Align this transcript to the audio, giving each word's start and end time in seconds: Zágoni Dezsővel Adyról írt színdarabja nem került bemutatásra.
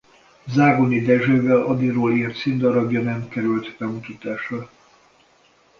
Zágoni 0.47 1.01
Dezsővel 1.01 1.61
Adyról 1.65 2.15
írt 2.15 2.35
színdarabja 2.35 3.01
nem 3.01 3.27
került 3.27 3.75
bemutatásra. 3.77 4.69